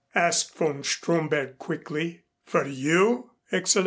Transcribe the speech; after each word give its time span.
asked 0.15 0.55
von 0.57 0.83
Stromberg 0.83 1.59
quickly. 1.59 2.23
"For 2.43 2.65
you, 2.65 3.33
Excellenz?" 3.51 3.77